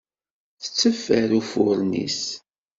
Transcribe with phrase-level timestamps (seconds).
[0.61, 2.21] Tetteffer uffuren-is.